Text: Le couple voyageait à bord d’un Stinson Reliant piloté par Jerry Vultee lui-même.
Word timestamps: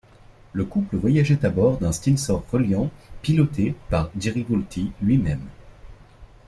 Le 0.53 0.65
couple 0.65 0.97
voyageait 0.97 1.45
à 1.45 1.51
bord 1.51 1.77
d’un 1.77 1.91
Stinson 1.91 2.41
Reliant 2.51 2.89
piloté 3.21 3.75
par 3.91 4.09
Jerry 4.19 4.41
Vultee 4.49 4.91
lui-même. 4.99 5.45